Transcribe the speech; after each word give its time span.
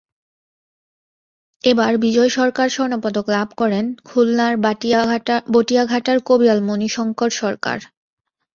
এবার 1.63 1.91
বিজয় 1.97 2.29
সরকার 2.29 2.67
স্বর্ণপদক 2.69 3.25
লাভ 3.29 3.49
করেন 3.57 3.85
খুলনার 4.05 4.53
বটিয়াঘাটার 5.53 6.17
কবিয়াল 6.25 6.59
মনি 6.61 6.89
শঙ্কর 6.89 7.29
সরকার। 7.41 7.77